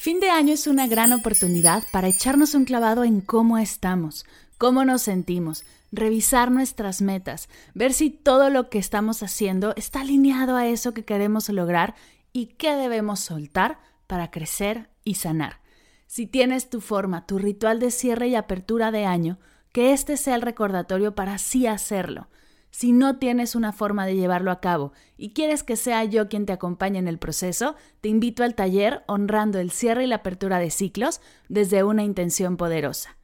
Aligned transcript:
Fin 0.00 0.18
de 0.18 0.30
año 0.30 0.54
es 0.54 0.66
una 0.66 0.86
gran 0.86 1.12
oportunidad 1.12 1.82
para 1.92 2.08
echarnos 2.08 2.54
un 2.54 2.64
clavado 2.64 3.04
en 3.04 3.20
cómo 3.20 3.58
estamos, 3.58 4.24
cómo 4.56 4.86
nos 4.86 5.02
sentimos, 5.02 5.66
revisar 5.92 6.50
nuestras 6.50 7.02
metas, 7.02 7.50
ver 7.74 7.92
si 7.92 8.08
todo 8.08 8.48
lo 8.48 8.70
que 8.70 8.78
estamos 8.78 9.22
haciendo 9.22 9.74
está 9.76 10.00
alineado 10.00 10.56
a 10.56 10.66
eso 10.66 10.94
que 10.94 11.04
queremos 11.04 11.50
lograr 11.50 11.96
y 12.32 12.46
qué 12.46 12.76
debemos 12.76 13.20
soltar 13.20 13.78
para 14.06 14.30
crecer 14.30 14.88
y 15.04 15.16
sanar. 15.16 15.60
Si 16.06 16.26
tienes 16.26 16.70
tu 16.70 16.80
forma, 16.80 17.26
tu 17.26 17.38
ritual 17.38 17.78
de 17.78 17.90
cierre 17.90 18.28
y 18.28 18.36
apertura 18.36 18.92
de 18.92 19.04
año, 19.04 19.38
que 19.70 19.92
este 19.92 20.16
sea 20.16 20.34
el 20.34 20.40
recordatorio 20.40 21.14
para 21.14 21.34
así 21.34 21.66
hacerlo. 21.66 22.28
Si 22.70 22.92
no 22.92 23.18
tienes 23.18 23.54
una 23.54 23.72
forma 23.72 24.06
de 24.06 24.14
llevarlo 24.14 24.50
a 24.50 24.60
cabo 24.60 24.92
y 25.16 25.32
quieres 25.32 25.62
que 25.62 25.76
sea 25.76 26.04
yo 26.04 26.28
quien 26.28 26.46
te 26.46 26.52
acompañe 26.52 26.98
en 26.98 27.08
el 27.08 27.18
proceso, 27.18 27.74
te 28.00 28.08
invito 28.08 28.44
al 28.44 28.54
taller 28.54 29.02
honrando 29.06 29.58
el 29.58 29.70
cierre 29.70 30.04
y 30.04 30.06
la 30.06 30.16
apertura 30.16 30.58
de 30.58 30.70
ciclos 30.70 31.20
desde 31.48 31.82
una 31.82 32.04
intención 32.04 32.56
poderosa. 32.56 33.16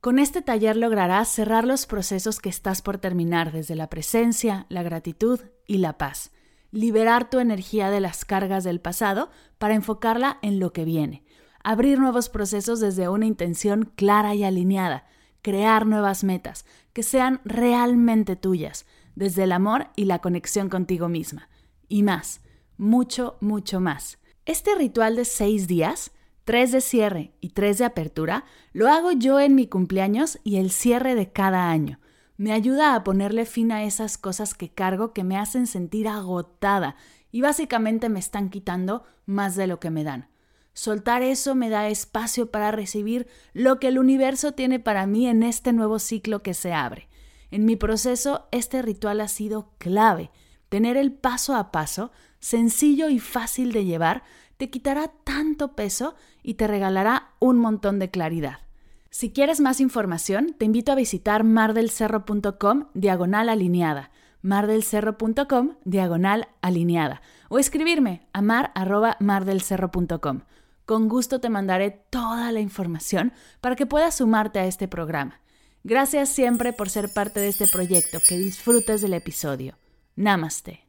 Con 0.00 0.18
este 0.18 0.42
taller 0.42 0.76
lograrás 0.76 1.28
cerrar 1.28 1.64
los 1.66 1.86
procesos 1.86 2.40
que 2.40 2.48
estás 2.48 2.82
por 2.82 2.98
terminar 2.98 3.52
desde 3.52 3.74
la 3.74 3.88
presencia, 3.88 4.66
la 4.68 4.82
gratitud 4.82 5.40
y 5.66 5.78
la 5.78 5.98
paz. 5.98 6.30
Liberar 6.70 7.28
tu 7.28 7.38
energía 7.38 7.90
de 7.90 8.00
las 8.00 8.24
cargas 8.24 8.64
del 8.64 8.80
pasado 8.80 9.30
para 9.58 9.74
enfocarla 9.74 10.38
en 10.40 10.58
lo 10.58 10.72
que 10.72 10.84
viene. 10.84 11.24
Abrir 11.62 11.98
nuevos 11.98 12.28
procesos 12.28 12.80
desde 12.80 13.08
una 13.08 13.26
intención 13.26 13.92
clara 13.94 14.34
y 14.34 14.44
alineada 14.44 15.04
crear 15.42 15.86
nuevas 15.86 16.24
metas 16.24 16.64
que 16.92 17.02
sean 17.02 17.40
realmente 17.44 18.36
tuyas, 18.36 18.86
desde 19.14 19.44
el 19.44 19.52
amor 19.52 19.88
y 19.96 20.04
la 20.04 20.20
conexión 20.20 20.68
contigo 20.68 21.08
misma. 21.08 21.48
Y 21.88 22.02
más, 22.02 22.40
mucho, 22.76 23.36
mucho 23.40 23.80
más. 23.80 24.18
Este 24.46 24.74
ritual 24.74 25.16
de 25.16 25.24
seis 25.24 25.68
días, 25.68 26.12
tres 26.44 26.72
de 26.72 26.80
cierre 26.80 27.32
y 27.40 27.50
tres 27.50 27.78
de 27.78 27.84
apertura, 27.84 28.44
lo 28.72 28.88
hago 28.88 29.12
yo 29.12 29.38
en 29.40 29.54
mi 29.54 29.66
cumpleaños 29.66 30.38
y 30.44 30.56
el 30.56 30.70
cierre 30.70 31.14
de 31.14 31.30
cada 31.30 31.70
año. 31.70 32.00
Me 32.36 32.52
ayuda 32.52 32.94
a 32.94 33.04
ponerle 33.04 33.44
fin 33.44 33.70
a 33.70 33.84
esas 33.84 34.16
cosas 34.16 34.54
que 34.54 34.70
cargo 34.70 35.12
que 35.12 35.24
me 35.24 35.36
hacen 35.36 35.66
sentir 35.66 36.08
agotada 36.08 36.96
y 37.30 37.42
básicamente 37.42 38.08
me 38.08 38.18
están 38.18 38.48
quitando 38.48 39.04
más 39.26 39.56
de 39.56 39.66
lo 39.66 39.78
que 39.78 39.90
me 39.90 40.04
dan. 40.04 40.28
Soltar 40.72 41.22
eso 41.22 41.54
me 41.54 41.68
da 41.68 41.88
espacio 41.88 42.50
para 42.50 42.70
recibir 42.70 43.26
lo 43.52 43.78
que 43.78 43.88
el 43.88 43.98
universo 43.98 44.52
tiene 44.52 44.78
para 44.78 45.06
mí 45.06 45.26
en 45.26 45.42
este 45.42 45.72
nuevo 45.72 45.98
ciclo 45.98 46.42
que 46.42 46.54
se 46.54 46.72
abre. 46.72 47.08
En 47.50 47.64
mi 47.64 47.76
proceso, 47.76 48.46
este 48.52 48.82
ritual 48.82 49.20
ha 49.20 49.28
sido 49.28 49.72
clave. 49.78 50.30
Tener 50.68 50.96
el 50.96 51.12
paso 51.12 51.56
a 51.56 51.72
paso, 51.72 52.12
sencillo 52.38 53.08
y 53.08 53.18
fácil 53.18 53.72
de 53.72 53.84
llevar, 53.84 54.22
te 54.56 54.70
quitará 54.70 55.08
tanto 55.24 55.74
peso 55.74 56.14
y 56.42 56.54
te 56.54 56.66
regalará 56.66 57.30
un 57.40 57.58
montón 57.58 57.98
de 57.98 58.10
claridad. 58.10 58.58
Si 59.10 59.32
quieres 59.32 59.60
más 59.60 59.80
información, 59.80 60.54
te 60.56 60.64
invito 60.64 60.92
a 60.92 60.94
visitar 60.94 61.42
mardelcerro.com 61.42 62.86
diagonal 62.94 63.48
alineada, 63.48 64.12
mardelcerro.com 64.42 65.74
diagonal 65.84 66.48
alineada, 66.62 67.20
o 67.48 67.58
escribirme 67.58 68.28
a 68.32 68.42
mar.mardelcerro.com. 68.42 70.42
Con 70.84 71.08
gusto 71.08 71.40
te 71.40 71.50
mandaré 71.50 71.90
toda 72.10 72.52
la 72.52 72.60
información 72.60 73.32
para 73.60 73.76
que 73.76 73.86
puedas 73.86 74.16
sumarte 74.16 74.58
a 74.58 74.66
este 74.66 74.88
programa. 74.88 75.40
Gracias 75.84 76.28
siempre 76.28 76.72
por 76.72 76.90
ser 76.90 77.12
parte 77.12 77.40
de 77.40 77.48
este 77.48 77.66
proyecto. 77.66 78.18
Que 78.28 78.36
disfrutes 78.36 79.00
del 79.00 79.14
episodio. 79.14 79.78
Namaste. 80.16 80.86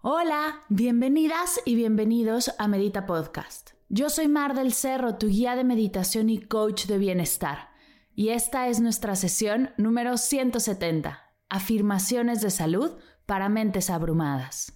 Hola, 0.00 0.62
bienvenidas 0.68 1.60
y 1.64 1.74
bienvenidos 1.74 2.54
a 2.58 2.68
Medita 2.68 3.06
Podcast. 3.06 3.70
Yo 3.88 4.10
soy 4.10 4.28
Mar 4.28 4.54
del 4.54 4.72
Cerro, 4.72 5.16
tu 5.16 5.28
guía 5.28 5.56
de 5.56 5.64
meditación 5.64 6.28
y 6.28 6.40
coach 6.40 6.86
de 6.86 6.98
bienestar. 6.98 7.70
Y 8.14 8.28
esta 8.28 8.68
es 8.68 8.80
nuestra 8.80 9.16
sesión 9.16 9.70
número 9.76 10.16
170, 10.16 11.20
afirmaciones 11.48 12.42
de 12.42 12.50
salud 12.50 12.98
para 13.26 13.48
mentes 13.48 13.90
abrumadas. 13.90 14.72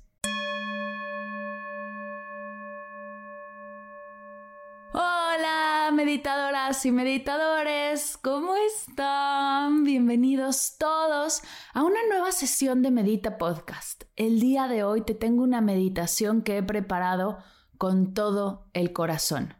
Hola, 4.93 5.91
meditadoras 6.13 6.85
y 6.85 6.93
meditadores, 6.93 8.19
¿cómo 8.19 8.55
están? 8.55 9.83
Bienvenidos 9.83 10.77
todos 10.79 11.41
a 11.73 11.83
una 11.85 12.01
nueva 12.07 12.33
sesión 12.33 12.83
de 12.83 12.91
Medita 12.91 13.39
Podcast. 13.39 14.05
El 14.15 14.39
día 14.39 14.69
de 14.69 14.85
hoy 14.85 15.01
te 15.01 15.15
tengo 15.15 15.43
una 15.43 15.63
meditación 15.63 16.43
que 16.43 16.59
he 16.59 16.63
preparado 16.63 17.39
con 17.79 18.13
todo 18.13 18.69
el 18.75 18.93
corazón. 18.93 19.55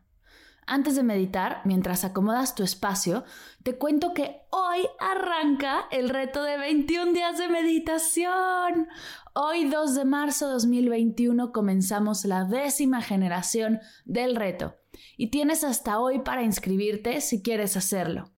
Antes 0.67 0.95
de 0.95 1.03
meditar, 1.03 1.63
mientras 1.65 2.05
acomodas 2.05 2.55
tu 2.55 2.63
espacio, 2.65 3.25
te 3.63 3.79
cuento 3.79 4.13
que 4.13 4.43
hoy 4.51 4.87
arranca 5.01 5.87
el 5.91 6.11
reto 6.11 6.43
de 6.43 6.59
21 6.59 7.15
días 7.15 7.39
de 7.39 7.49
meditación. 7.49 8.89
Hoy, 9.33 9.71
2 9.71 9.95
de 9.95 10.05
marzo 10.05 10.49
de 10.49 10.53
2021, 10.53 11.51
comenzamos 11.51 12.27
la 12.27 12.45
décima 12.45 13.01
generación 13.01 13.81
del 14.05 14.37
reto 14.37 14.82
y 15.17 15.29
tienes 15.31 15.65
hasta 15.65 15.99
hoy 15.99 16.21
para 16.21 16.43
inscribirte 16.43 17.21
si 17.21 17.43
quieres 17.43 17.77
hacerlo. 17.77 18.33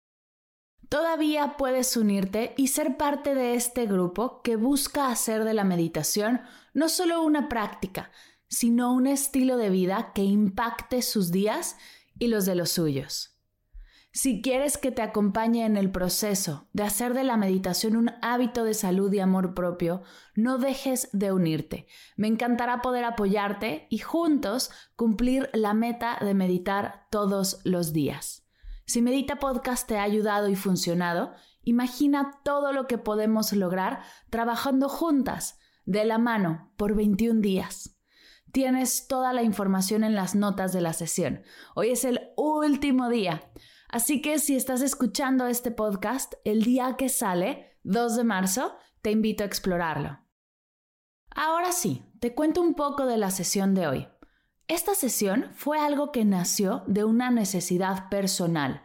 Todavía 0.89 1.57
puedes 1.57 1.97
unirte 1.97 2.55
y 2.57 2.69
ser 2.69 2.97
parte 2.97 3.35
de 3.35 3.55
este 3.55 3.87
grupo 3.87 4.43
que 4.43 4.57
busca 4.57 5.11
hacer 5.11 5.45
de 5.45 5.55
la 5.55 5.65
meditación 5.65 6.43
no 6.73 6.89
solo 6.89 7.23
una 7.23 7.49
práctica, 7.49 8.11
sino 8.49 8.93
un 8.93 9.07
estilo 9.07 9.57
de 9.57 9.71
vida 9.71 10.13
que 10.15 10.23
impacte 10.23 11.03
sus 11.03 11.33
días 11.33 11.77
y 12.19 12.29
los 12.29 12.47
de 12.47 12.55
los 12.55 12.71
suyos. 12.71 13.34
Si 14.17 14.43
quieres 14.43 14.79
que 14.79 14.93
te 14.93 15.03
acompañe 15.03 15.67
en 15.67 15.77
el 15.77 15.91
proceso 15.91 16.69
de 16.73 16.85
hacer 16.85 17.15
de 17.15 17.25
la 17.25 17.37
meditación 17.37 17.97
un 17.97 18.13
hábito 18.23 18.63
de 18.63 18.73
salud 18.73 19.13
y 19.13 19.19
amor 19.19 19.55
propio, 19.55 20.05
no 20.37 20.59
dejes 20.59 21.09
de 21.13 21.33
unirte. 21.33 21.89
Me 22.17 22.29
encantará 22.29 22.81
poder 22.81 23.03
apoyarte 23.03 23.89
y 23.91 23.99
juntos 23.99 24.71
cumplir 24.95 25.51
la 25.53 25.75
meta 25.75 26.17
de 26.21 26.33
meditar 26.33 27.09
todos 27.11 27.61
los 27.65 27.93
días. 27.93 28.47
Si 28.87 29.03
Medita 29.03 29.41
Podcast 29.41 29.89
te 29.89 29.99
ha 29.99 30.05
ayudado 30.05 30.49
y 30.49 30.55
funcionado, 30.55 31.33
imagina 31.65 32.39
todo 32.45 32.73
lo 32.73 32.87
que 32.87 32.99
podemos 32.99 33.53
lograr 33.53 34.05
trabajando 34.31 34.89
juntas, 34.89 35.59
de 35.87 36.05
la 36.05 36.19
mano, 36.19 36.73
por 36.77 36.95
21 36.95 37.41
días. 37.41 37.95
Tienes 38.55 39.09
toda 39.09 39.33
la 39.33 39.43
información 39.43 40.05
en 40.05 40.15
las 40.15 40.37
notas 40.37 40.73
de 40.73 40.81
la 40.81 40.93
sesión. 40.93 41.43
Hoy 41.75 41.89
es 41.91 42.05
el 42.05 42.21
último 42.37 43.09
día. 43.09 43.51
Así 43.95 44.21
que 44.21 44.41
si 44.41 44.57
estás 44.57 44.83
escuchando 44.83 45.47
este 45.47 45.71
podcast 45.71 46.35
el 46.43 46.65
día 46.65 46.97
que 46.99 47.09
sale, 47.09 47.79
2 47.85 48.17
de 48.17 48.25
marzo, 48.25 48.75
te 49.03 49.13
invito 49.13 49.45
a 49.45 49.47
explorarlo. 49.47 50.19
Ahora 51.31 51.71
sí, 51.71 52.05
te 52.19 52.35
cuento 52.35 52.61
un 52.61 52.75
poco 52.75 53.07
de 53.07 53.19
la 53.19 53.31
sesión 53.31 53.73
de 53.73 53.87
hoy. 53.87 54.09
Esta 54.67 54.97
sesión 54.97 55.53
fue 55.55 55.79
algo 55.79 56.11
que 56.11 56.25
nació 56.25 56.83
de 56.89 57.05
una 57.05 57.31
necesidad 57.31 58.09
personal, 58.09 58.83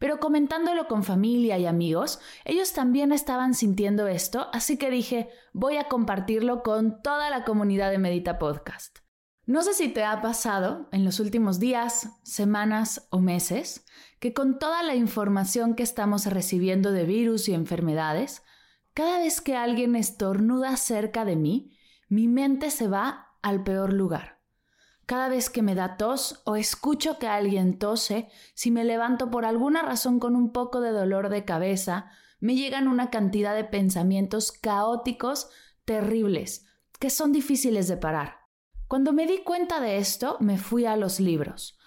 pero 0.00 0.18
comentándolo 0.18 0.88
con 0.88 1.04
familia 1.04 1.56
y 1.56 1.66
amigos, 1.66 2.18
ellos 2.44 2.72
también 2.72 3.12
estaban 3.12 3.54
sintiendo 3.54 4.08
esto, 4.08 4.48
así 4.52 4.76
que 4.76 4.90
dije, 4.90 5.28
voy 5.52 5.76
a 5.76 5.86
compartirlo 5.86 6.64
con 6.64 7.00
toda 7.00 7.30
la 7.30 7.44
comunidad 7.44 7.92
de 7.92 7.98
Medita 7.98 8.40
Podcast. 8.40 8.98
No 9.46 9.62
sé 9.62 9.72
si 9.72 9.88
te 9.88 10.04
ha 10.04 10.20
pasado 10.20 10.88
en 10.90 11.04
los 11.04 11.20
últimos 11.20 11.60
días, 11.60 12.10
semanas 12.24 13.06
o 13.10 13.20
meses 13.20 13.86
que 14.20 14.32
con 14.32 14.58
toda 14.58 14.82
la 14.82 14.94
información 14.94 15.74
que 15.74 15.82
estamos 15.82 16.26
recibiendo 16.26 16.92
de 16.92 17.04
virus 17.04 17.48
y 17.48 17.54
enfermedades, 17.54 18.42
cada 18.94 19.18
vez 19.18 19.40
que 19.40 19.54
alguien 19.54 19.94
estornuda 19.94 20.76
cerca 20.76 21.24
de 21.24 21.36
mí, 21.36 21.76
mi 22.08 22.26
mente 22.26 22.70
se 22.70 22.88
va 22.88 23.36
al 23.42 23.62
peor 23.62 23.92
lugar. 23.92 24.38
Cada 25.06 25.28
vez 25.28 25.48
que 25.48 25.62
me 25.62 25.74
da 25.74 25.96
tos 25.96 26.42
o 26.44 26.56
escucho 26.56 27.18
que 27.18 27.28
alguien 27.28 27.78
tose, 27.78 28.28
si 28.54 28.70
me 28.70 28.84
levanto 28.84 29.30
por 29.30 29.44
alguna 29.44 29.82
razón 29.82 30.18
con 30.18 30.36
un 30.36 30.52
poco 30.52 30.80
de 30.80 30.90
dolor 30.90 31.30
de 31.30 31.44
cabeza, 31.44 32.10
me 32.40 32.56
llegan 32.56 32.88
una 32.88 33.08
cantidad 33.10 33.54
de 33.54 33.64
pensamientos 33.64 34.52
caóticos 34.52 35.48
terribles 35.84 36.66
que 36.98 37.08
son 37.08 37.32
difíciles 37.32 37.88
de 37.88 37.96
parar. 37.96 38.40
Cuando 38.86 39.12
me 39.12 39.26
di 39.26 39.38
cuenta 39.38 39.80
de 39.80 39.98
esto, 39.98 40.36
me 40.40 40.58
fui 40.58 40.84
a 40.84 40.96
los 40.96 41.20
libros. 41.20 41.77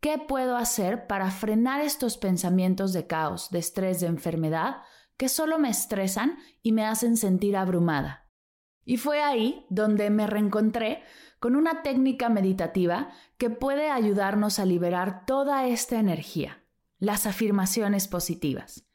¿Qué 0.00 0.16
puedo 0.16 0.56
hacer 0.56 1.06
para 1.06 1.30
frenar 1.30 1.82
estos 1.82 2.16
pensamientos 2.16 2.94
de 2.94 3.06
caos, 3.06 3.50
de 3.50 3.58
estrés, 3.58 4.00
de 4.00 4.06
enfermedad, 4.06 4.78
que 5.18 5.28
solo 5.28 5.58
me 5.58 5.68
estresan 5.68 6.38
y 6.62 6.72
me 6.72 6.86
hacen 6.86 7.18
sentir 7.18 7.54
abrumada? 7.54 8.26
Y 8.86 8.96
fue 8.96 9.22
ahí 9.22 9.66
donde 9.68 10.08
me 10.08 10.26
reencontré 10.26 11.02
con 11.38 11.54
una 11.54 11.82
técnica 11.82 12.30
meditativa 12.30 13.10
que 13.36 13.50
puede 13.50 13.90
ayudarnos 13.90 14.58
a 14.58 14.64
liberar 14.64 15.26
toda 15.26 15.66
esta 15.66 16.00
energía, 16.00 16.64
las 16.98 17.26
afirmaciones 17.26 18.08
positivas. 18.08 18.86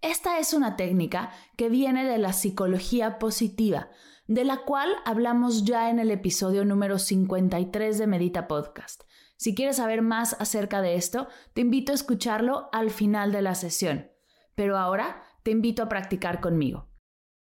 Esta 0.00 0.38
es 0.38 0.54
una 0.54 0.76
técnica 0.76 1.32
que 1.56 1.68
viene 1.68 2.04
de 2.04 2.18
la 2.18 2.32
psicología 2.32 3.18
positiva, 3.18 3.90
de 4.26 4.44
la 4.44 4.58
cual 4.58 4.90
hablamos 5.04 5.64
ya 5.64 5.90
en 5.90 5.98
el 5.98 6.10
episodio 6.10 6.64
número 6.64 6.98
53 6.98 7.98
de 7.98 8.06
Medita 8.06 8.48
Podcast. 8.48 9.02
Si 9.36 9.54
quieres 9.54 9.76
saber 9.76 10.00
más 10.00 10.34
acerca 10.40 10.80
de 10.80 10.94
esto, 10.94 11.28
te 11.52 11.60
invito 11.60 11.92
a 11.92 11.94
escucharlo 11.94 12.70
al 12.72 12.90
final 12.90 13.32
de 13.32 13.42
la 13.42 13.54
sesión. 13.54 14.10
Pero 14.54 14.78
ahora 14.78 15.22
te 15.42 15.50
invito 15.50 15.82
a 15.82 15.88
practicar 15.88 16.40
conmigo. 16.40 16.88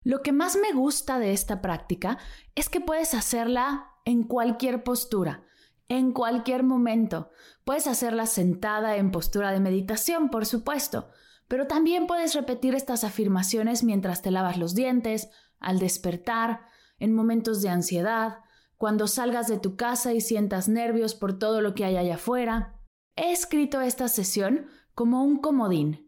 Lo 0.02 0.22
que 0.22 0.32
más 0.32 0.56
me 0.56 0.72
gusta 0.72 1.18
de 1.18 1.32
esta 1.32 1.62
práctica 1.62 2.18
es 2.54 2.68
que 2.68 2.80
puedes 2.80 3.14
hacerla 3.14 3.92
en 4.04 4.24
cualquier 4.24 4.82
postura, 4.82 5.44
en 5.88 6.12
cualquier 6.12 6.64
momento. 6.64 7.30
Puedes 7.64 7.86
hacerla 7.86 8.26
sentada 8.26 8.96
en 8.96 9.12
postura 9.12 9.52
de 9.52 9.60
meditación, 9.60 10.30
por 10.30 10.46
supuesto, 10.46 11.10
pero 11.48 11.66
también 11.68 12.06
puedes 12.06 12.34
repetir 12.34 12.74
estas 12.74 13.04
afirmaciones 13.04 13.84
mientras 13.84 14.22
te 14.22 14.32
lavas 14.32 14.58
los 14.58 14.74
dientes, 14.74 15.28
al 15.60 15.78
despertar, 15.78 16.66
en 16.98 17.14
momentos 17.14 17.62
de 17.62 17.68
ansiedad, 17.68 18.40
cuando 18.76 19.06
salgas 19.06 19.48
de 19.48 19.58
tu 19.58 19.76
casa 19.76 20.12
y 20.12 20.20
sientas 20.20 20.68
nervios 20.68 21.14
por 21.14 21.38
todo 21.38 21.60
lo 21.60 21.74
que 21.74 21.84
hay 21.84 21.96
allá 21.96 22.14
afuera. 22.16 22.80
He 23.16 23.32
escrito 23.32 23.80
esta 23.80 24.08
sesión 24.08 24.66
como 24.94 25.22
un 25.22 25.38
comodín 25.38 26.06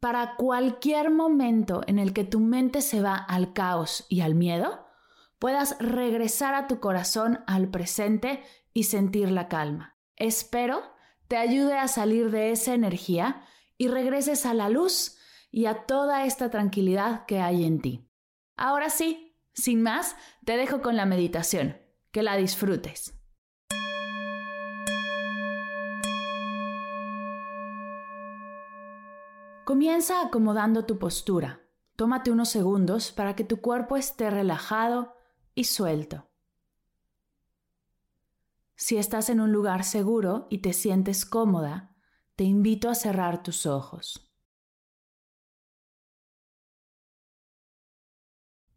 para 0.00 0.36
cualquier 0.36 1.10
momento 1.10 1.80
en 1.86 1.98
el 1.98 2.12
que 2.12 2.24
tu 2.24 2.40
mente 2.40 2.80
se 2.80 3.00
va 3.00 3.16
al 3.16 3.52
caos 3.52 4.06
y 4.08 4.20
al 4.20 4.34
miedo, 4.34 4.86
puedas 5.38 5.76
regresar 5.80 6.54
a 6.54 6.66
tu 6.66 6.80
corazón 6.80 7.40
al 7.46 7.68
presente 7.68 8.42
y 8.72 8.84
sentir 8.84 9.30
la 9.30 9.48
calma. 9.48 9.96
Espero 10.16 10.82
te 11.28 11.36
ayude 11.36 11.76
a 11.76 11.88
salir 11.88 12.30
de 12.30 12.52
esa 12.52 12.74
energía 12.74 13.42
y 13.78 13.88
regreses 13.88 14.46
a 14.46 14.54
la 14.54 14.68
luz 14.68 15.16
y 15.50 15.66
a 15.66 15.86
toda 15.86 16.24
esta 16.24 16.50
tranquilidad 16.50 17.26
que 17.26 17.40
hay 17.40 17.64
en 17.64 17.80
ti. 17.80 18.05
Ahora 18.56 18.88
sí, 18.88 19.36
sin 19.52 19.82
más, 19.82 20.16
te 20.44 20.56
dejo 20.56 20.80
con 20.80 20.96
la 20.96 21.06
meditación. 21.06 21.78
Que 22.10 22.22
la 22.22 22.36
disfrutes. 22.36 23.14
Comienza 29.66 30.22
acomodando 30.22 30.86
tu 30.86 30.98
postura. 30.98 31.60
Tómate 31.96 32.30
unos 32.30 32.48
segundos 32.48 33.12
para 33.12 33.36
que 33.36 33.44
tu 33.44 33.60
cuerpo 33.60 33.96
esté 33.96 34.30
relajado 34.30 35.14
y 35.54 35.64
suelto. 35.64 36.30
Si 38.76 38.96
estás 38.96 39.28
en 39.28 39.40
un 39.40 39.52
lugar 39.52 39.84
seguro 39.84 40.46
y 40.48 40.58
te 40.58 40.72
sientes 40.72 41.26
cómoda, 41.26 41.96
te 42.36 42.44
invito 42.44 42.88
a 42.88 42.94
cerrar 42.94 43.42
tus 43.42 43.66
ojos. 43.66 44.25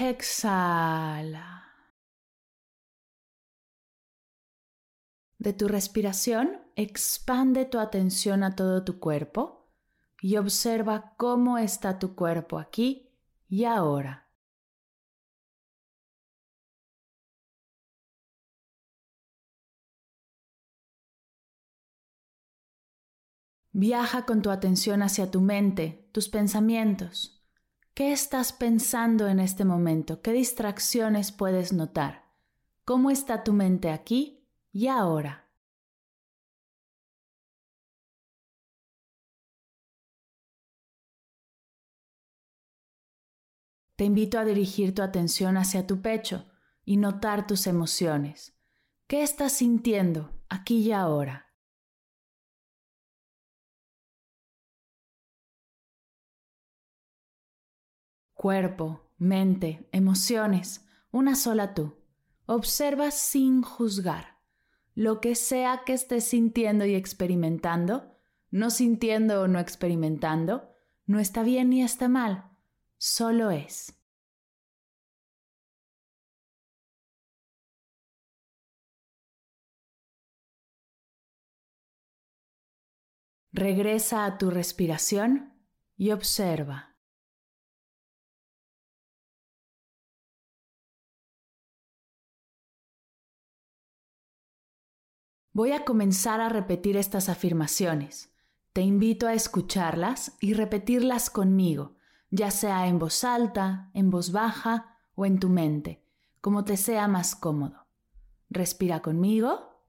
Exhala. 0.00 1.64
De 5.38 5.52
tu 5.52 5.68
respiración, 5.68 6.62
expande 6.74 7.64
tu 7.66 7.78
atención 7.78 8.42
a 8.42 8.56
todo 8.56 8.84
tu 8.84 8.98
cuerpo 8.98 9.68
y 10.20 10.36
observa 10.36 11.14
cómo 11.16 11.58
está 11.58 11.98
tu 11.98 12.14
cuerpo 12.14 12.58
aquí 12.58 13.10
y 13.48 13.64
ahora. 13.64 14.24
Viaja 23.72 24.24
con 24.24 24.40
tu 24.40 24.50
atención 24.50 25.02
hacia 25.02 25.30
tu 25.30 25.40
mente, 25.40 26.08
tus 26.12 26.28
pensamientos. 26.28 27.33
¿Qué 27.94 28.10
estás 28.10 28.52
pensando 28.52 29.28
en 29.28 29.38
este 29.38 29.64
momento? 29.64 30.20
¿Qué 30.20 30.32
distracciones 30.32 31.30
puedes 31.30 31.72
notar? 31.72 32.24
¿Cómo 32.84 33.08
está 33.08 33.44
tu 33.44 33.52
mente 33.52 33.88
aquí 33.88 34.48
y 34.72 34.88
ahora? 34.88 35.48
Te 43.94 44.02
invito 44.02 44.40
a 44.40 44.44
dirigir 44.44 44.92
tu 44.92 45.02
atención 45.02 45.56
hacia 45.56 45.86
tu 45.86 46.02
pecho 46.02 46.50
y 46.84 46.96
notar 46.96 47.46
tus 47.46 47.68
emociones. 47.68 48.58
¿Qué 49.06 49.22
estás 49.22 49.52
sintiendo 49.52 50.42
aquí 50.48 50.78
y 50.78 50.90
ahora? 50.90 51.53
Cuerpo, 58.44 59.10
mente, 59.16 59.88
emociones, 59.90 60.86
una 61.10 61.34
sola 61.34 61.72
tú. 61.72 61.96
Observa 62.44 63.10
sin 63.10 63.62
juzgar. 63.62 64.36
Lo 64.94 65.22
que 65.22 65.34
sea 65.34 65.80
que 65.86 65.94
estés 65.94 66.24
sintiendo 66.24 66.84
y 66.84 66.94
experimentando, 66.94 68.14
no 68.50 68.68
sintiendo 68.68 69.40
o 69.40 69.48
no 69.48 69.60
experimentando, 69.60 70.76
no 71.06 71.20
está 71.20 71.42
bien 71.42 71.70
ni 71.70 71.82
está 71.82 72.10
mal, 72.10 72.50
solo 72.98 73.50
es. 73.50 73.98
Regresa 83.52 84.26
a 84.26 84.36
tu 84.36 84.50
respiración 84.50 85.54
y 85.96 86.10
observa. 86.10 86.93
Voy 95.54 95.70
a 95.70 95.84
comenzar 95.84 96.40
a 96.40 96.48
repetir 96.48 96.96
estas 96.96 97.28
afirmaciones. 97.28 98.34
Te 98.72 98.80
invito 98.80 99.28
a 99.28 99.34
escucharlas 99.34 100.36
y 100.40 100.52
repetirlas 100.52 101.30
conmigo, 101.30 101.94
ya 102.30 102.50
sea 102.50 102.88
en 102.88 102.98
voz 102.98 103.22
alta, 103.22 103.88
en 103.94 104.10
voz 104.10 104.32
baja 104.32 104.98
o 105.14 105.26
en 105.26 105.38
tu 105.38 105.48
mente, 105.48 106.04
como 106.40 106.64
te 106.64 106.76
sea 106.76 107.06
más 107.06 107.36
cómodo. 107.36 107.86
Respira 108.50 109.00
conmigo. 109.00 109.80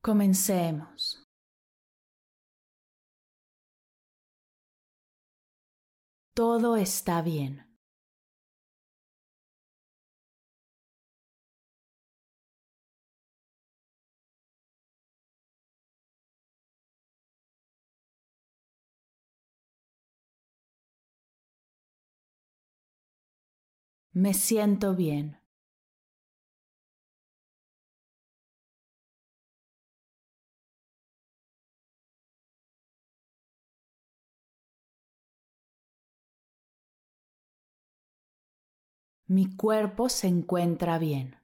Comencemos. 0.00 1.28
Todo 6.32 6.76
está 6.76 7.20
bien. 7.20 7.71
Me 24.14 24.34
siento 24.34 24.94
bien. 24.94 25.38
Mi 39.26 39.56
cuerpo 39.56 40.08
se 40.10 40.26
encuentra 40.28 40.98
bien. 40.98 41.41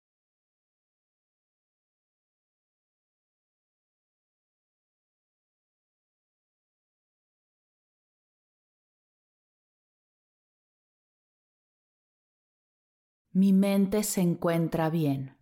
Mi 13.38 13.52
mente 13.52 14.02
se 14.02 14.20
encuentra 14.20 14.90
bien. 14.90 15.36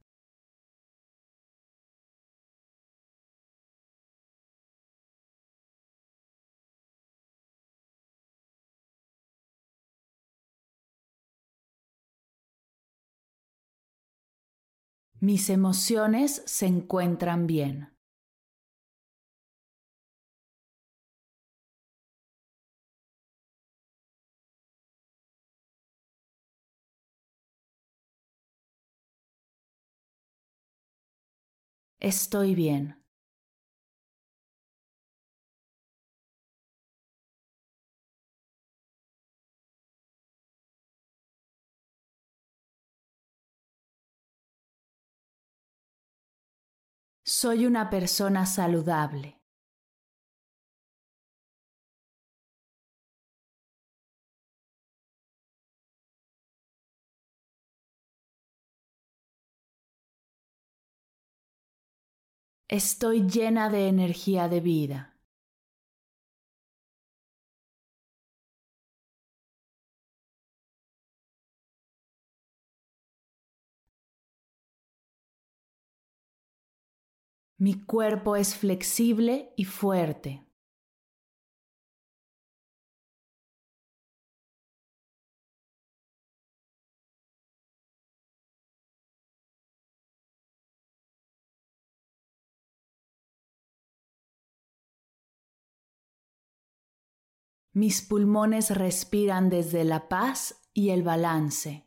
Mis 15.20 15.50
emociones 15.50 16.42
se 16.46 16.66
encuentran 16.66 17.46
bien. 17.46 17.95
Estoy 32.00 32.54
bien. 32.54 32.96
Soy 47.24 47.66
una 47.66 47.90
persona 47.90 48.46
saludable. 48.46 49.35
Estoy 62.68 63.28
llena 63.28 63.70
de 63.70 63.86
energía 63.86 64.48
de 64.48 64.60
vida. 64.60 65.16
Mi 77.58 77.84
cuerpo 77.84 78.36
es 78.36 78.56
flexible 78.56 79.52
y 79.56 79.64
fuerte. 79.64 80.45
Mis 97.76 98.00
pulmones 98.00 98.70
respiran 98.70 99.50
desde 99.50 99.84
la 99.84 100.08
paz 100.08 100.62
y 100.72 100.88
el 100.88 101.02
balance. 101.02 101.86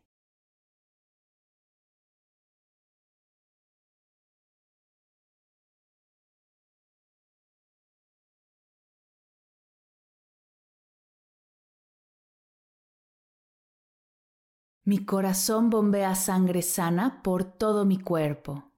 Mi 14.83 15.03
corazón 15.05 15.71
bombea 15.71 16.13
sangre 16.13 16.61
sana 16.61 17.23
por 17.23 17.43
todo 17.43 17.85
mi 17.85 17.99
cuerpo. 17.99 18.68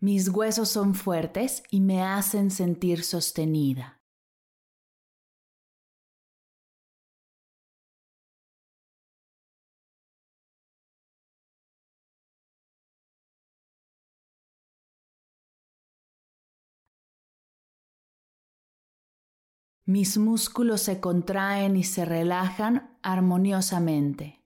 Mis 0.00 0.28
huesos 0.28 0.68
son 0.68 0.94
fuertes 0.94 1.64
y 1.70 1.80
me 1.80 2.02
hacen 2.02 2.52
sentir 2.52 3.02
sostenida. 3.02 4.00
Mis 19.84 20.18
músculos 20.18 20.82
se 20.82 21.00
contraen 21.00 21.76
y 21.76 21.82
se 21.82 22.04
relajan 22.04 22.96
armoniosamente. 23.02 24.37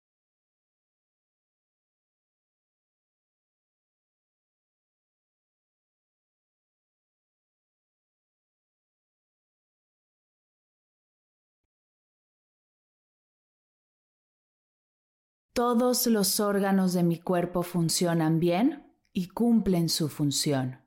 Todos 15.54 16.06
los 16.06 16.40
órganos 16.40 16.94
de 16.94 17.02
mi 17.02 17.18
cuerpo 17.18 17.62
funcionan 17.62 18.40
bien 18.40 18.90
y 19.12 19.28
cumplen 19.28 19.90
su 19.90 20.08
función. 20.08 20.80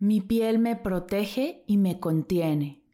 Mi 0.00 0.20
piel 0.20 0.58
me 0.58 0.74
protege 0.74 1.62
y 1.68 1.78
me 1.78 2.00
contiene. 2.00 2.85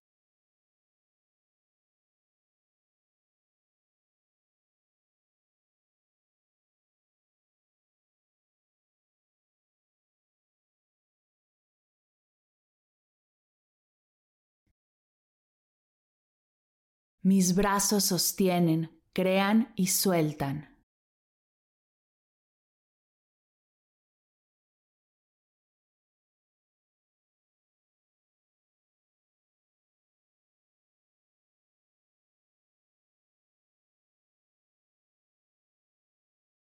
Mis 17.24 17.54
brazos 17.54 18.06
sostienen, 18.06 19.00
crean 19.12 19.72
y 19.76 19.86
sueltan. 19.86 20.72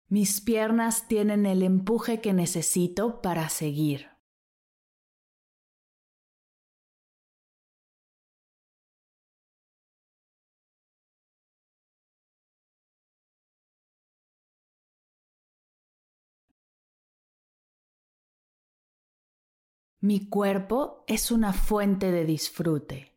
Mis 0.07 0.41
piernas 0.41 1.07
tienen 1.07 1.47
el 1.47 1.63
empuje 1.63 2.21
que 2.21 2.33
necesito 2.33 3.19
para 3.23 3.49
seguir. 3.49 4.10
Mi 20.03 20.27
cuerpo 20.29 21.03
es 21.05 21.29
una 21.29 21.53
fuente 21.53 22.11
de 22.11 22.25
disfrute. 22.25 23.15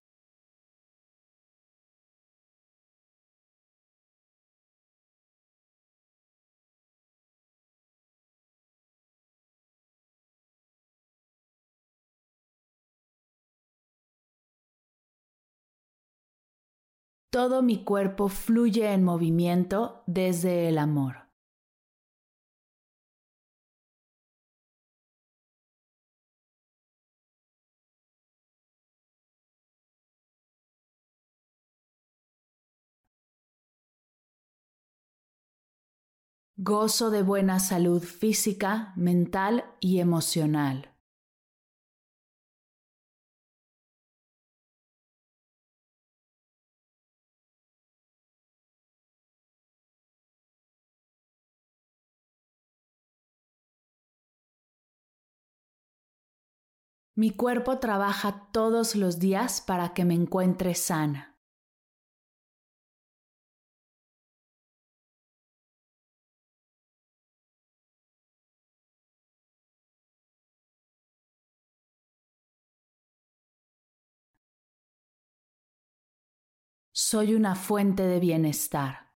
Todo 17.30 17.62
mi 17.62 17.82
cuerpo 17.82 18.28
fluye 18.28 18.92
en 18.92 19.04
movimiento 19.04 20.02
desde 20.06 20.68
el 20.68 20.76
amor. 20.76 21.23
Gozo 36.56 37.10
de 37.10 37.24
buena 37.24 37.58
salud 37.58 38.00
física, 38.00 38.92
mental 38.94 39.64
y 39.80 39.98
emocional. 39.98 40.94
Mi 57.16 57.32
cuerpo 57.32 57.80
trabaja 57.80 58.48
todos 58.52 58.94
los 58.94 59.18
días 59.18 59.60
para 59.60 59.92
que 59.92 60.04
me 60.04 60.14
encuentre 60.14 60.76
sana. 60.76 61.33
Soy 76.96 77.34
una 77.34 77.56
fuente 77.56 78.04
de 78.04 78.20
bienestar. 78.20 79.10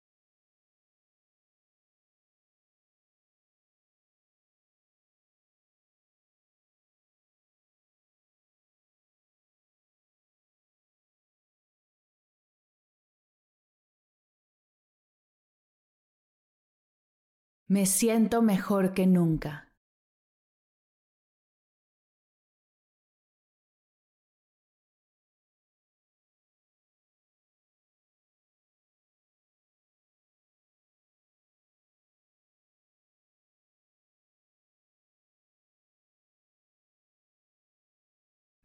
Me 17.68 17.86
siento 17.86 18.42
mejor 18.42 18.92
que 18.92 19.06
nunca. 19.06 19.67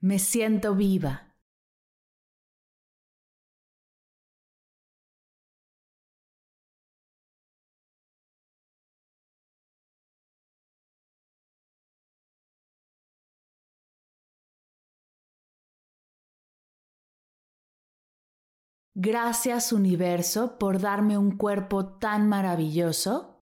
Me 0.04 0.20
siento 0.20 0.76
viva. 0.76 1.34
Gracias 18.94 19.72
universo 19.72 20.60
por 20.60 20.82
darme 20.82 21.18
un 21.18 21.38
cuerpo 21.38 21.98
tan 21.98 22.28
maravilloso 22.28 23.33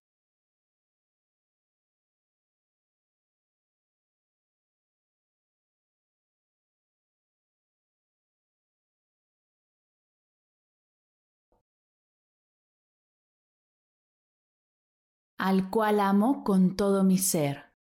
al 15.42 15.70
cual 15.70 15.98
amo 15.98 16.44
con 16.44 16.76
todo 16.76 17.02
mi 17.02 17.18
ser. 17.18 17.72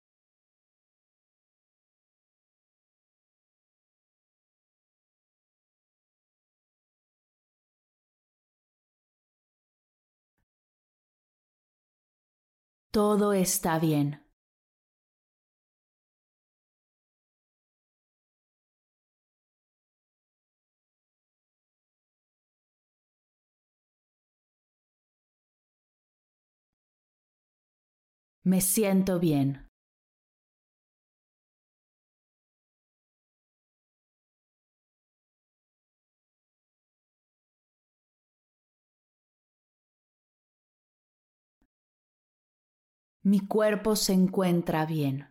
Todo 12.92 13.34
está 13.34 13.80
bien. 13.80 14.24
Me 28.44 28.60
siento 28.60 29.20
bien. 29.20 29.68
Mi 43.24 43.40
cuerpo 43.40 43.96
se 43.96 44.14
encuentra 44.14 44.88
bien. 44.88 45.31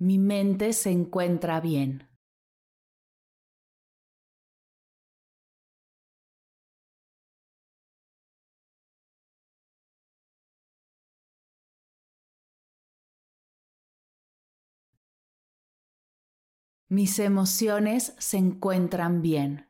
Mi 0.00 0.18
mente 0.18 0.72
se 0.72 0.90
encuentra 0.90 1.60
bien. 1.60 2.08
Mis 16.90 17.18
emociones 17.18 18.14
se 18.18 18.36
encuentran 18.36 19.22
bien. 19.22 19.67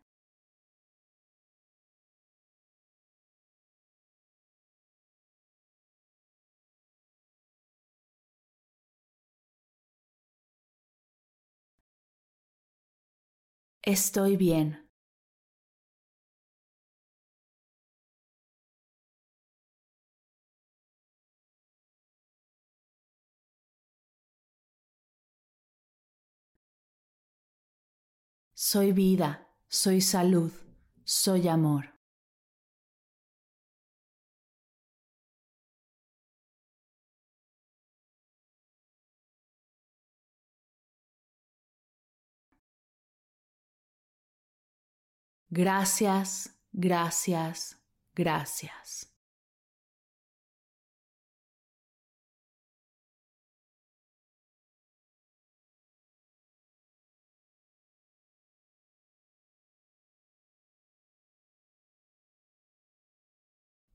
Estoy 13.88 14.37
bien. 14.37 14.87
Soy 28.53 28.92
vida, 28.92 29.48
soy 29.70 30.03
salud, 30.03 30.53
soy 31.05 31.48
amor. 31.48 31.98
Gracias, 45.51 46.55
gracias, 46.73 47.79
gracias. 48.15 49.11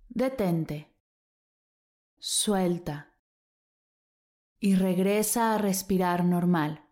Detente, 0.09 0.93
suelta 2.19 3.13
y 4.59 4.75
regresa 4.75 5.53
a 5.53 5.57
respirar 5.57 6.23
normal, 6.23 6.85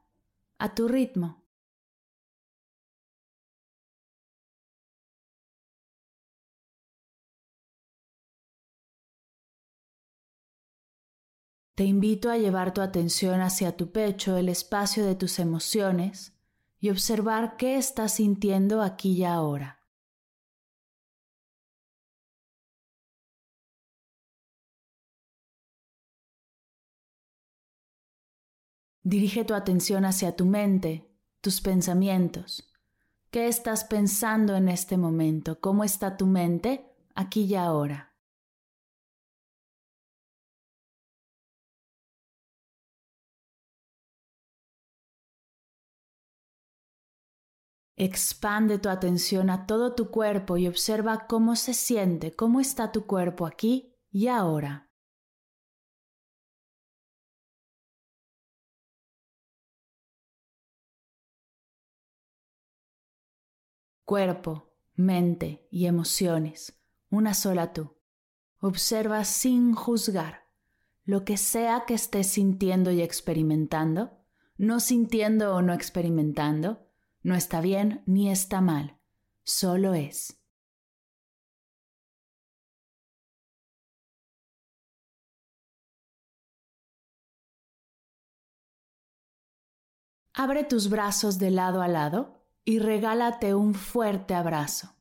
a 0.58 0.74
tu 0.76 0.88
ritmo. 0.88 1.41
Te 11.82 11.88
invito 11.88 12.30
a 12.30 12.38
llevar 12.38 12.76
tu 12.76 12.82
atención 12.82 13.42
hacia 13.42 13.76
tu 13.76 13.92
pecho, 13.92 14.38
el 14.38 14.50
espacio 14.50 15.04
de 15.04 15.16
tus 15.16 15.40
emociones, 15.40 16.38
y 16.80 16.92
observar 16.92 17.58
qué 17.58 17.76
estás 17.76 18.14
sintiendo 18.14 18.84
aquí 18.84 19.14
y 19.14 19.24
ahora. 19.24 19.80
Dirige 29.02 29.44
tu 29.44 29.56
atención 29.56 30.06
hacia 30.06 30.36
tu 30.36 30.46
mente, 30.46 31.10
tus 31.42 31.62
pensamientos. 31.62 32.72
¿Qué 33.32 33.48
estás 33.48 33.86
pensando 33.86 34.56
en 34.56 34.70
este 34.70 34.98
momento? 34.98 35.60
¿Cómo 35.60 35.84
está 35.84 36.16
tu 36.16 36.28
mente 36.28 36.94
aquí 37.16 37.46
y 37.46 37.56
ahora? 37.56 38.11
Expande 47.96 48.80
tu 48.80 48.90
atención 48.90 49.50
a 49.50 49.66
todo 49.66 49.94
tu 49.96 50.10
cuerpo 50.10 50.58
y 50.58 50.68
observa 50.68 51.28
cómo 51.28 51.56
se 51.56 51.74
siente, 51.74 52.36
cómo 52.36 52.60
está 52.60 52.92
tu 52.92 53.06
cuerpo 53.06 53.46
aquí 53.46 53.96
y 54.12 54.28
ahora. 54.28 54.90
Cuerpo, 64.06 64.74
mente 64.96 65.68
y 65.72 65.86
emociones, 65.86 66.82
una 67.10 67.34
sola 67.34 67.72
tú. 67.72 67.98
Observa 68.60 69.24
sin 69.24 69.74
juzgar 69.74 70.42
lo 71.04 71.24
que 71.26 71.38
sea 71.38 71.86
que 71.88 71.94
estés 71.94 72.28
sintiendo 72.28 72.92
y 72.92 73.02
experimentando, 73.02 74.20
no 74.58 74.80
sintiendo 74.80 75.56
o 75.56 75.62
no 75.62 75.74
experimentando, 75.74 76.91
no 77.24 77.36
está 77.36 77.62
bien 77.62 78.04
ni 78.06 78.30
está 78.30 78.62
mal, 78.62 78.98
solo 79.44 79.94
es. 79.94 80.42
Abre 90.34 90.64
tus 90.64 90.90
brazos 90.90 91.40
de 91.40 91.52
lado 91.52 91.82
a 91.82 91.88
lado 91.88 92.48
y 92.64 92.80
regálate 92.80 93.54
un 93.54 93.76
fuerte 93.76 94.34
abrazo. 94.34 94.96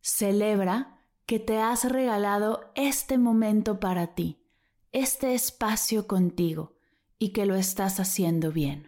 Celebra 0.00 1.04
que 1.26 1.38
te 1.38 1.58
has 1.58 1.84
regalado 1.84 2.72
este 2.74 3.18
momento 3.18 3.80
para 3.80 4.14
ti, 4.14 4.42
este 4.92 5.34
espacio 5.34 6.06
contigo 6.06 6.78
y 7.18 7.32
que 7.32 7.46
lo 7.46 7.56
estás 7.56 8.00
haciendo 8.00 8.52
bien. 8.52 8.87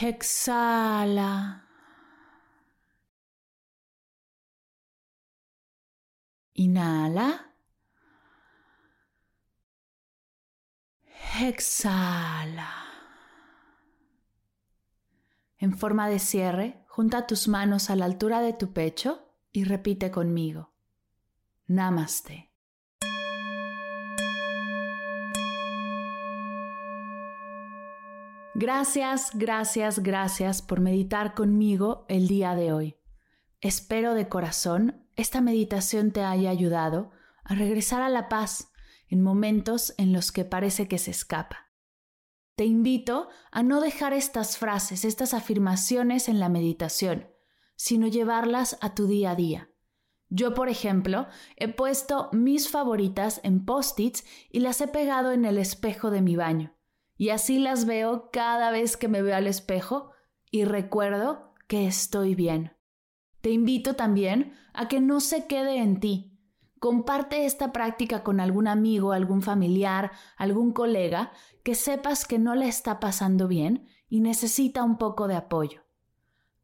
Exhala. 0.00 1.64
Inhala. 6.54 7.54
Exhala. 11.40 12.68
En 15.58 15.76
forma 15.76 16.08
de 16.08 16.20
cierre, 16.20 16.84
junta 16.86 17.26
tus 17.26 17.48
manos 17.48 17.90
a 17.90 17.96
la 17.96 18.04
altura 18.04 18.40
de 18.40 18.52
tu 18.52 18.72
pecho 18.72 19.34
y 19.50 19.64
repite 19.64 20.12
conmigo. 20.12 20.72
Namaste. 21.66 22.47
Gracias, 28.60 29.30
gracias, 29.34 30.00
gracias 30.00 30.62
por 30.62 30.80
meditar 30.80 31.34
conmigo 31.34 32.04
el 32.08 32.26
día 32.26 32.56
de 32.56 32.72
hoy. 32.72 32.96
Espero 33.60 34.14
de 34.14 34.28
corazón 34.28 35.06
esta 35.14 35.40
meditación 35.40 36.10
te 36.10 36.24
haya 36.24 36.50
ayudado 36.50 37.12
a 37.44 37.54
regresar 37.54 38.02
a 38.02 38.08
la 38.08 38.28
paz 38.28 38.72
en 39.06 39.22
momentos 39.22 39.94
en 39.96 40.12
los 40.12 40.32
que 40.32 40.44
parece 40.44 40.88
que 40.88 40.98
se 40.98 41.12
escapa. 41.12 41.70
Te 42.56 42.64
invito 42.64 43.28
a 43.52 43.62
no 43.62 43.80
dejar 43.80 44.12
estas 44.12 44.58
frases, 44.58 45.04
estas 45.04 45.34
afirmaciones 45.34 46.28
en 46.28 46.40
la 46.40 46.48
meditación, 46.48 47.28
sino 47.76 48.08
llevarlas 48.08 48.76
a 48.80 48.92
tu 48.92 49.06
día 49.06 49.30
a 49.30 49.36
día. 49.36 49.70
Yo, 50.30 50.54
por 50.54 50.68
ejemplo, 50.68 51.28
he 51.54 51.68
puesto 51.68 52.28
mis 52.32 52.68
favoritas 52.68 53.40
en 53.44 53.64
post-its 53.64 54.24
y 54.50 54.58
las 54.58 54.80
he 54.80 54.88
pegado 54.88 55.30
en 55.30 55.44
el 55.44 55.58
espejo 55.58 56.10
de 56.10 56.22
mi 56.22 56.34
baño 56.34 56.74
y 57.18 57.30
así 57.30 57.58
las 57.58 57.84
veo 57.84 58.30
cada 58.32 58.70
vez 58.70 58.96
que 58.96 59.08
me 59.08 59.20
veo 59.20 59.36
al 59.36 59.48
espejo 59.48 60.12
y 60.50 60.64
recuerdo 60.64 61.52
que 61.66 61.86
estoy 61.86 62.36
bien. 62.36 62.72
Te 63.40 63.50
invito 63.50 63.94
también 63.94 64.54
a 64.72 64.88
que 64.88 65.00
no 65.00 65.20
se 65.20 65.46
quede 65.46 65.78
en 65.78 65.98
ti. 65.98 66.38
Comparte 66.78 67.44
esta 67.44 67.72
práctica 67.72 68.22
con 68.22 68.38
algún 68.38 68.68
amigo, 68.68 69.12
algún 69.12 69.42
familiar, 69.42 70.12
algún 70.36 70.72
colega 70.72 71.32
que 71.64 71.74
sepas 71.74 72.24
que 72.24 72.38
no 72.38 72.54
le 72.54 72.68
está 72.68 73.00
pasando 73.00 73.48
bien 73.48 73.88
y 74.08 74.20
necesita 74.20 74.84
un 74.84 74.96
poco 74.96 75.26
de 75.26 75.34
apoyo. 75.34 75.82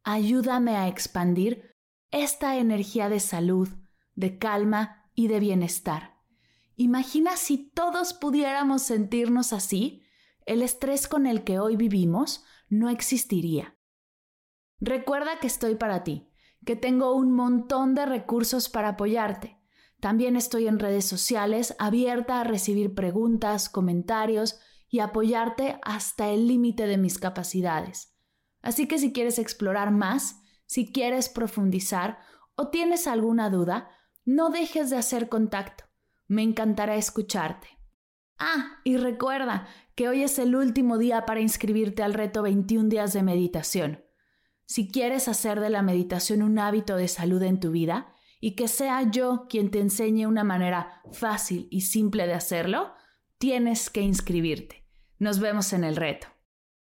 Ayúdame 0.03 0.77
a 0.77 0.87
expandir 0.87 1.75
esta 2.11 2.55
energía 2.57 3.09
de 3.09 3.19
salud, 3.19 3.67
de 4.15 4.37
calma 4.37 5.09
y 5.15 5.27
de 5.27 5.41
bienestar. 5.41 6.15
Imagina 6.77 7.35
si 7.35 7.57
todos 7.57 8.13
pudiéramos 8.13 8.83
sentirnos 8.83 9.51
así 9.51 10.04
el 10.45 10.61
estrés 10.61 11.07
con 11.07 11.25
el 11.25 11.43
que 11.43 11.59
hoy 11.59 11.75
vivimos 11.75 12.43
no 12.69 12.89
existiría. 12.89 13.77
Recuerda 14.79 15.39
que 15.39 15.47
estoy 15.47 15.75
para 15.75 16.03
ti, 16.03 16.29
que 16.65 16.75
tengo 16.75 17.15
un 17.15 17.31
montón 17.31 17.95
de 17.95 18.05
recursos 18.05 18.69
para 18.69 18.89
apoyarte. 18.89 19.59
También 19.99 20.35
estoy 20.35 20.67
en 20.67 20.79
redes 20.79 21.05
sociales 21.05 21.75
abierta 21.79 22.41
a 22.41 22.43
recibir 22.43 22.93
preguntas, 22.93 23.69
comentarios 23.69 24.59
y 24.89 24.99
apoyarte 24.99 25.79
hasta 25.83 26.29
el 26.29 26.47
límite 26.47 26.87
de 26.87 26.97
mis 26.97 27.17
capacidades. 27.17 28.15
Así 28.61 28.87
que 28.87 28.99
si 28.99 29.13
quieres 29.13 29.39
explorar 29.39 29.91
más, 29.91 30.41
si 30.65 30.91
quieres 30.91 31.29
profundizar 31.29 32.19
o 32.55 32.69
tienes 32.69 33.07
alguna 33.07 33.49
duda, 33.49 33.89
no 34.25 34.49
dejes 34.49 34.89
de 34.89 34.97
hacer 34.97 35.29
contacto. 35.29 35.85
Me 36.27 36.41
encantará 36.41 36.95
escucharte. 36.95 37.74
Ah, 38.37 38.79
y 38.83 38.97
recuerda 38.97 39.67
que 39.95 40.09
hoy 40.09 40.23
es 40.23 40.39
el 40.39 40.55
último 40.55 40.97
día 40.97 41.25
para 41.25 41.39
inscribirte 41.39 42.03
al 42.03 42.13
reto 42.13 42.41
21 42.41 42.89
días 42.89 43.13
de 43.13 43.23
meditación. 43.23 44.03
Si 44.65 44.89
quieres 44.91 45.27
hacer 45.27 45.59
de 45.59 45.69
la 45.69 45.81
meditación 45.81 46.41
un 46.41 46.59
hábito 46.59 46.97
de 46.97 47.07
salud 47.07 47.41
en 47.43 47.59
tu 47.59 47.71
vida 47.71 48.13
y 48.41 48.55
que 48.55 48.67
sea 48.67 49.09
yo 49.09 49.45
quien 49.47 49.71
te 49.71 49.79
enseñe 49.79 50.25
una 50.25 50.43
manera 50.43 51.01
fácil 51.11 51.67
y 51.71 51.81
simple 51.81 52.27
de 52.27 52.33
hacerlo, 52.33 52.93
tienes 53.37 53.89
que 53.89 54.01
inscribirte. 54.01 54.85
Nos 55.17 55.39
vemos 55.39 55.71
en 55.71 55.83
el 55.83 55.95
reto. 55.95 56.27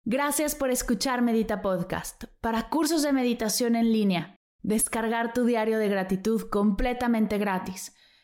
Gracias 0.06 0.56
por 0.56 0.70
escuchar 0.70 1.22
Medita 1.22 1.62
Podcast. 1.62 2.26
Para 2.42 2.70
cursos 2.70 3.04
de 3.04 3.14
meditación 3.14 3.76
en 3.76 3.92
línea, 3.92 4.38
descargar 4.62 5.34
tu 5.34 5.46
diario 5.46 5.80
de 5.80 5.90
gratitud 5.90 6.50
completamente 6.50 7.38
gratis, 7.38 7.96